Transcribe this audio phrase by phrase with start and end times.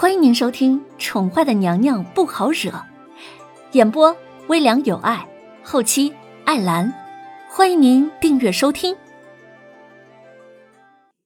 [0.00, 2.70] 欢迎您收听《宠坏的娘娘不好惹》，
[3.72, 5.28] 演播微凉有爱，
[5.64, 6.14] 后期
[6.44, 6.94] 艾兰。
[7.50, 8.96] 欢迎您订阅收听。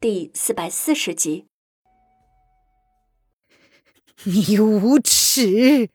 [0.00, 1.48] 第四百四十集。
[4.24, 5.90] 你无耻！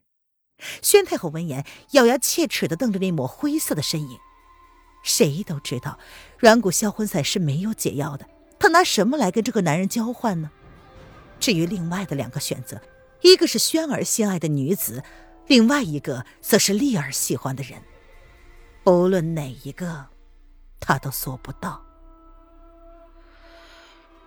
[0.84, 4.20] 宣太后闻言，咬牙切齿的瞪着那抹灰色的身影。
[5.04, 5.98] 谁都知道，
[6.38, 8.28] 软骨销魂散是没有解药的，
[8.60, 10.52] 她拿什么来跟这个男人交换呢？
[11.40, 12.82] 至于另外的两个选择，
[13.22, 15.04] 一个是轩儿心爱的女子，
[15.48, 17.82] 另外一个则是丽儿喜欢的人。
[18.84, 20.08] 不论哪一个，
[20.80, 21.82] 他都做不到。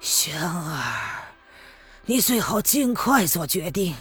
[0.00, 1.34] 轩儿，
[2.06, 3.94] 你最好尽快做决定。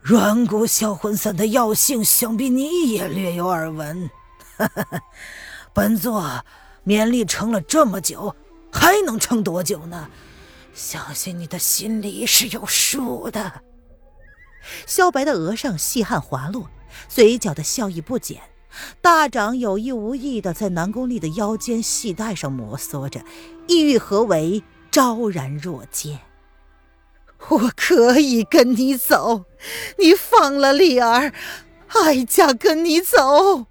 [0.00, 4.08] 软骨销魂散的药性，想必你也略有耳闻。
[5.74, 6.44] 本座
[6.86, 8.36] 勉力撑了这么久，
[8.72, 10.08] 还能撑多久呢？
[10.76, 13.62] 相信你的心里是有数的。
[14.86, 16.68] 萧白的额上细汗滑落，
[17.08, 18.42] 嘴角的笑意不减，
[19.00, 23.24] 大掌有意无意的在南宫丽的腰间细带上摩挲着，
[23.66, 26.18] 意欲何为，昭然若揭。
[27.48, 29.46] 我可以跟你走，
[29.98, 31.32] 你放了丽儿，
[31.88, 33.66] 哀家跟你走。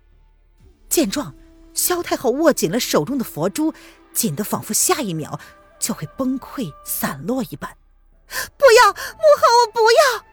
[0.90, 1.36] 见状，
[1.76, 3.76] 萧太后握紧了手中的佛珠，
[4.12, 5.40] 紧得仿佛下一秒。
[5.80, 7.78] 就会崩溃散落一般。
[8.58, 10.26] 不要，母后，我不要！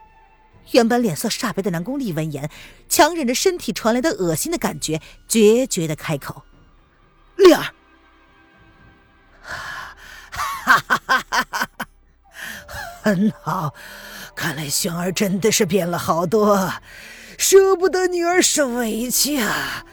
[0.70, 2.50] 原本脸色煞白的南宫丽闻言，
[2.88, 6.44] 强忍着身体传来的恶心的感觉，决绝的开口
[7.36, 7.74] ：“丽儿，
[9.42, 11.68] 哈哈哈哈哈！
[13.02, 13.74] 很好，
[14.34, 16.72] 看来轩儿真的是变了好多，
[17.36, 19.84] 舍不得女儿受委屈啊，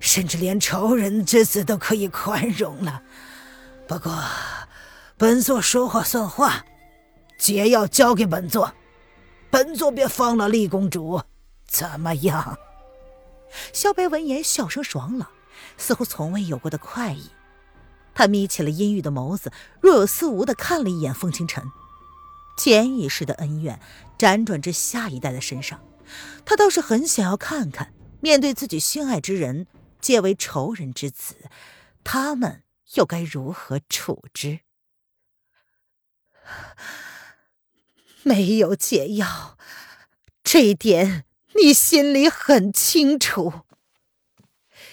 [0.00, 3.02] 甚至连仇人之子都可以宽容了。
[3.86, 4.12] 不过……”
[5.16, 6.64] 本座说话算话，
[7.38, 8.74] 解药交给本座，
[9.48, 11.22] 本座便放了丽公主，
[11.68, 12.58] 怎么样？
[13.72, 15.30] 萧白闻言，笑声爽朗，
[15.78, 17.30] 似乎从未有过的快意。
[18.12, 21.62] 他眯起了阴郁的眸子，若有似无的看了一眼风清晨，
[22.58, 23.80] 潜意识的恩怨
[24.18, 25.80] 辗转至下一代的身上。
[26.44, 29.68] 他倒是很想要看看，面对自己心爱之人，
[30.00, 31.36] 皆为仇人之子，
[32.02, 32.64] 他们
[32.94, 34.58] 又该如何处之？
[38.22, 39.58] 没有解药，
[40.42, 43.64] 这一点你心里很清楚。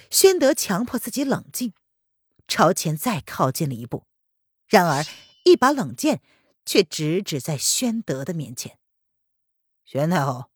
[0.10, 1.74] 宣德强迫自己冷静，
[2.48, 4.06] 朝前再靠近了一步，
[4.68, 5.06] 然而
[5.46, 6.22] 一把冷剑
[6.66, 8.78] 却直指在宣德的面前。
[9.86, 10.52] 宣太后，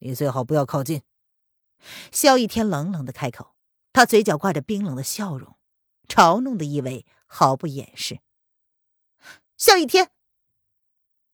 [0.00, 1.02] 你最好不要靠近。
[2.12, 3.54] 萧逸天冷冷的开口，
[3.92, 5.56] 他嘴角挂着冰冷的笑容，
[6.06, 8.20] 嘲弄的意味毫不掩饰。
[9.56, 10.10] 萧逸天。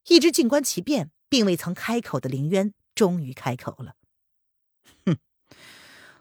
[0.09, 3.94] 一直静观其变，并未曾开口的凌渊，终于开口了
[5.06, 5.16] ：“哼，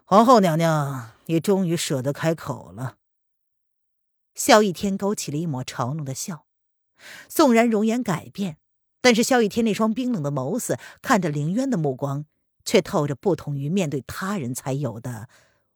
[0.05, 2.97] 皇后娘娘，你终于舍得开口了。”
[4.35, 6.47] 萧逸天勾起了一抹嘲弄的笑，
[7.27, 8.57] 纵然容颜改变，
[9.01, 12.25] 但是萧逸天那双冰冷的眸子看着凌渊的目光，
[12.65, 15.27] 却透着不同于面对他人才有的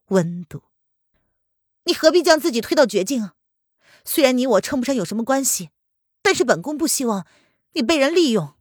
[0.07, 0.63] 温度。
[1.83, 3.35] 你何必将自己推到绝境啊？
[4.03, 5.69] 虽然你我称不上有什么关系，
[6.21, 7.27] 但是本宫不希望。
[7.77, 8.55] 你被人利用，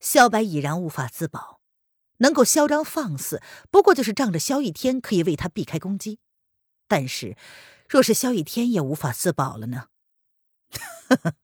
[0.00, 1.62] 萧白已然无法自保，
[2.18, 6.18] 能够嚣张放肆，不过就是仗着萧逸天可以为他避开攻击。
[6.86, 7.38] 但是，
[7.88, 9.86] 若是萧逸天也无法自保了呢？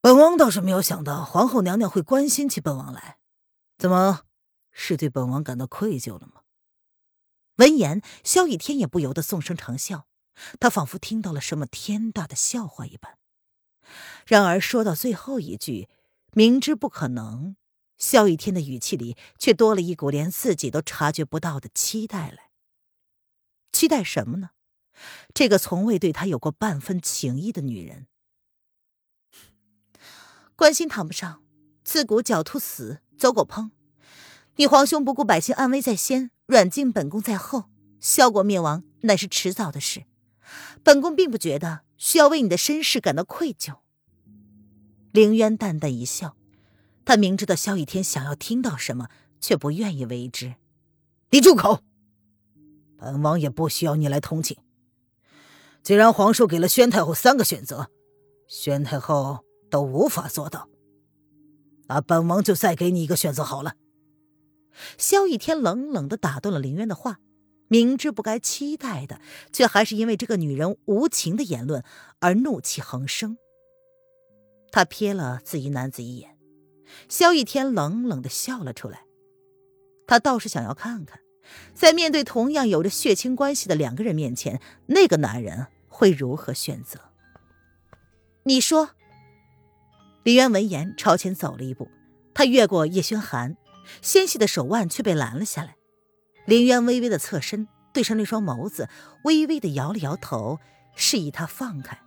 [0.00, 3.18] 本王倒是没有想到皇后娘娘会关心起本王来，
[3.76, 4.22] 怎么
[4.70, 6.42] 是对本王感到愧疚了吗？
[7.56, 10.06] 闻言，萧逸天也不由得纵声长笑，
[10.60, 13.17] 他仿佛听到了什么天大的笑话一般。
[14.26, 15.88] 然而说到最后一句，
[16.32, 17.56] 明知不可能，
[17.96, 22.50] 萧逸天的语气里却多了一股连自己都察觉不到的期待来。
[23.72, 24.50] 期待什么呢？
[25.32, 28.08] 这个从未对他有过半分情意的女人，
[30.56, 31.42] 关心谈不上，
[31.84, 33.70] 自古狡兔死，走狗烹。
[34.56, 37.70] 你皇兄不顾百姓安危在先，软禁本宫在后，
[38.00, 40.04] 萧国灭亡乃是迟早的事。
[40.82, 41.87] 本宫并不觉得。
[41.98, 43.80] 需要为你的身世感到愧疚。
[45.12, 46.36] 凌渊淡淡一笑，
[47.04, 49.08] 他明知道萧逸天想要听到什么，
[49.40, 50.54] 却不愿意为之。
[51.30, 51.82] 你住口！
[52.96, 54.56] 本王也不需要你来同情。
[55.82, 57.90] 既然皇叔给了宣太后三个选择，
[58.46, 60.68] 宣太后都无法做到，
[61.86, 63.74] 那本王就再给你一个选择好了。
[64.96, 67.18] 萧逸天冷冷的打断了林渊的话。
[67.68, 69.20] 明知不该期待的，
[69.52, 71.84] 却还是因为这个女人无情的言论
[72.18, 73.38] 而怒气横生。
[74.70, 76.36] 他瞥了紫衣男子一眼，
[77.08, 79.04] 萧逸天冷冷的笑了出来。
[80.06, 81.20] 他倒是想要看看，
[81.74, 87.00] 在面对同样有着血亲关系的两个人面前，那个男人会如何选择。
[88.44, 88.90] 你说。
[90.24, 91.88] 李渊闻言朝前走了一步，
[92.34, 93.56] 他越过叶轩寒，
[94.02, 95.77] 纤细的手腕却被拦了下来。
[96.48, 98.88] 林渊微微的侧身，对上那双眸子，
[99.24, 100.58] 微微的摇了摇头，
[100.96, 102.00] 示意他放开。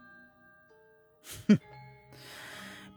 [1.48, 1.60] 哼，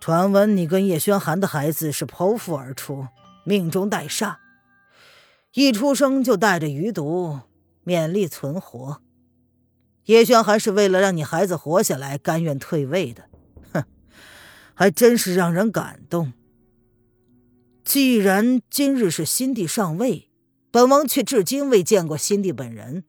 [0.00, 3.08] 传闻你跟叶轩寒的孩子是剖腹而出，
[3.44, 4.36] 命中带煞，
[5.52, 7.40] 一出生就带着余毒，
[7.84, 9.02] 勉力存活。
[10.06, 13.28] 叶轩寒是为了让你孩子活下来，甘愿退位的。
[13.70, 13.84] 哼
[14.72, 16.32] 还真是让人感动。
[17.84, 20.30] 既然今日是新帝上位，
[20.74, 23.04] 本王却至今未见过新帝本人，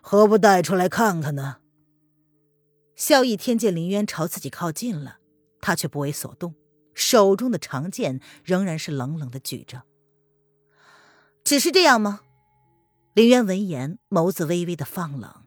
[0.00, 1.58] 何不带出来看看呢？
[2.96, 5.18] 萧逸天见林渊朝自己靠近了，
[5.60, 6.54] 他却不为所动，
[6.94, 9.82] 手中的长剑仍然是冷冷的举着。
[11.44, 12.22] 只是这样吗？
[13.12, 15.44] 林渊闻言，眸子微微的放冷，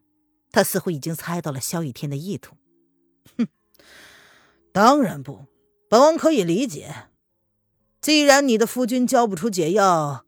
[0.51, 2.55] 他似乎已经猜到了萧逸天的意图。
[3.35, 3.47] 哼。
[4.71, 5.47] 当然不，
[5.89, 7.07] 本王可以理解。
[7.99, 10.24] 既然你的夫君交不出解药，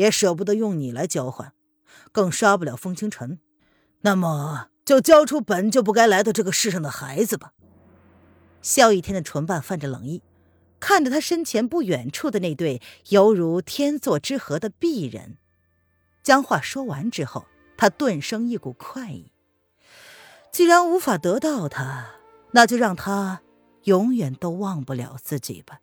[0.00, 1.52] 也舍不得用你来交换，
[2.10, 3.38] 更杀不了风清尘，
[4.00, 7.52] 那么就交出本就不该来到这个世上的孩子吧。
[8.62, 10.22] 萧逸天的唇瓣泛着冷意，
[10.80, 12.80] 看着他身前不远处的那对
[13.10, 15.36] 犹如天作之合的璧人，
[16.22, 17.44] 将话说完之后，
[17.76, 19.32] 他顿生一股快意。
[20.50, 22.14] 既然无法得到他，
[22.52, 23.42] 那就让他。
[23.84, 25.80] 永远都忘不了自己吧。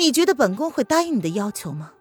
[0.00, 1.92] 哼，你觉得本宫会答应你的要求吗？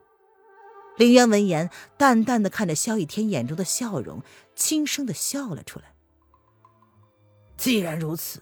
[0.97, 4.23] 林渊闻言，淡淡的看着萧逸天眼中的笑容，
[4.55, 5.93] 轻声的笑了出来。
[7.57, 8.41] 既然如此，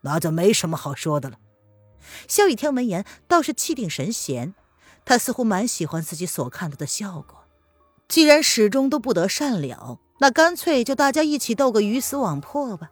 [0.00, 1.38] 那就没什么好说的了。
[2.26, 4.54] 萧逸天闻言倒是气定神闲，
[5.04, 7.44] 他似乎蛮喜欢自己所看到的效果。
[8.08, 12.90] 既然始终都不得善了，那干脆就大家一起斗个鱼死网破吧。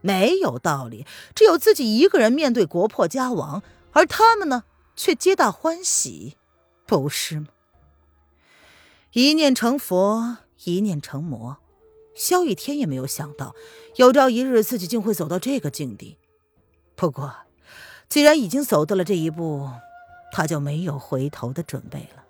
[0.00, 3.62] 没有道理，只有自己一个人面对国破家亡，
[3.92, 4.64] 而他们呢，
[5.02, 6.36] 却皆大欢喜，
[6.86, 7.46] 不是吗？
[9.12, 11.56] 一念成佛，一念成魔，
[12.14, 13.54] 萧雨天也没有想到，
[13.96, 16.18] 有朝一日自己竟会走到这个境地。
[16.96, 17.34] 不过，
[18.10, 19.70] 既然已经走到了这一步，
[20.32, 22.22] 他就没有回头的准备了。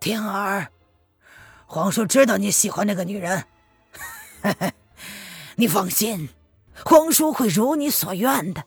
[0.00, 0.70] 天儿，
[1.64, 3.46] 皇叔知道你喜欢那个女人。
[4.42, 4.70] 嘿嘿。
[5.56, 6.28] 你放心，
[6.84, 8.64] 皇叔会如你所愿的。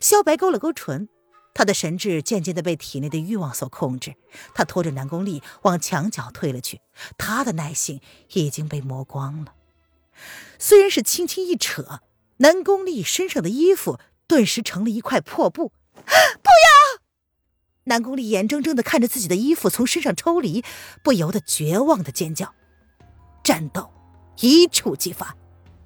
[0.00, 1.08] 萧白勾了勾唇，
[1.54, 4.16] 他的神智渐渐的被体内的欲望所控制。
[4.52, 6.80] 他拖着南宫丽往墙角退了去，
[7.16, 8.00] 他的耐性
[8.32, 9.54] 已经被磨光了。
[10.58, 12.00] 虽然是轻轻一扯，
[12.38, 15.72] 南宫丽身上的衣服顿时成了一块破布。
[15.94, 17.00] 不要！
[17.84, 20.64] 南宫丽眼睁睁的看着自己的衣服从身上抽离，
[21.02, 22.54] 不由得绝望的尖叫。
[23.42, 23.90] 战斗
[24.40, 25.36] 一触即发。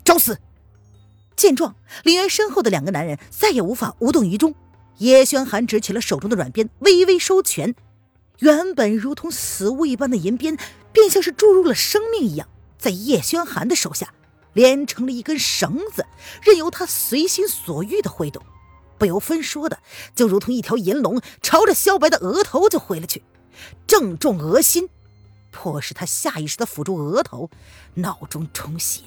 [0.04, 0.40] 找死！
[1.36, 4.54] 见状，林渊身后的两个男人再也无法无动于衷。
[4.98, 7.74] 叶轩寒执起了手中的软鞭，微微收拳，
[8.38, 10.56] 原本如同死物一般的银鞭，
[10.92, 12.48] 便像是注入了生命一样，
[12.78, 14.12] 在叶轩寒的手下
[14.52, 16.04] 连成了一根绳子，
[16.42, 18.42] 任由他随心所欲的挥动。
[18.98, 19.78] 不由分说的，
[20.16, 23.22] 就如同一条银龙，朝着萧白的额头就挥了去，
[23.86, 24.88] 正中额心，
[25.52, 27.48] 迫使他下意识的抚住额头，
[27.94, 29.02] 脑中充血。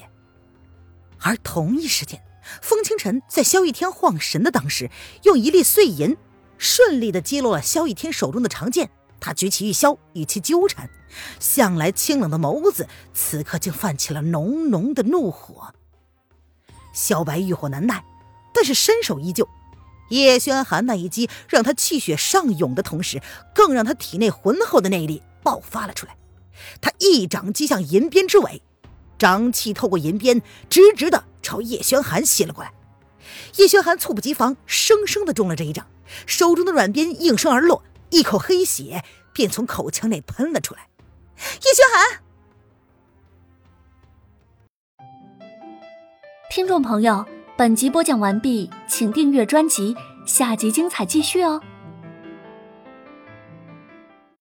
[1.20, 2.22] 而同一时间，
[2.60, 4.90] 风清晨在萧逸天晃神的当时，
[5.22, 6.16] 用一粒碎银
[6.58, 8.90] 顺利的击落了萧逸天手中的长剑。
[9.20, 10.90] 他举起玉箫，与其纠缠，
[11.38, 15.72] 向来清冷的眸子此刻竟泛起了浓浓的怒火。
[16.92, 18.04] 萧白欲火难耐，
[18.52, 19.48] 但是身手依旧。
[20.10, 23.22] 叶轩寒那一击让他气血上涌的同时，
[23.54, 26.16] 更让他体内浑厚的内力爆发了出来。
[26.80, 28.60] 他一掌击向银鞭之尾。
[29.22, 32.72] 瘴气透过银鞭，直直的朝叶轩寒袭了过来。
[33.56, 35.86] 叶轩寒猝不及防，生生的中了这一掌，
[36.26, 40.88] 手中的软鞭应声而落，一口黑血便从口腔内喷了出来。
[41.36, 42.22] 叶轩寒，
[46.50, 47.24] 听众朋友，
[47.56, 51.62] 本集播讲完毕，请订阅专辑，下集精彩继续哦。